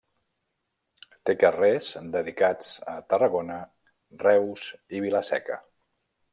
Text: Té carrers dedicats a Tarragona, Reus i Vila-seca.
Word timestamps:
Té 1.29 1.35
carrers 1.43 1.89
dedicats 2.15 2.71
a 2.95 2.97
Tarragona, 3.13 3.61
Reus 4.27 4.67
i 4.97 5.07
Vila-seca. 5.09 5.63